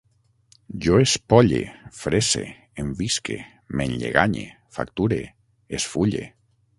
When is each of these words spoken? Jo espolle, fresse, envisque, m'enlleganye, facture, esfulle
Jo 0.85 0.95
espolle, 1.01 1.59
fresse, 1.97 2.41
envisque, 2.83 3.37
m'enlleganye, 3.77 4.47
facture, 4.79 5.21
esfulle 5.81 6.25